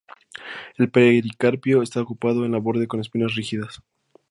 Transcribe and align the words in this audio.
El 0.77 0.89
pericarpio 0.89 1.83
está 1.83 2.01
ocupado 2.01 2.43
en 2.43 2.55
el 2.55 2.59
borde 2.61 2.87
con 2.87 2.99
espinas 2.99 3.35
rígidas. 3.35 3.83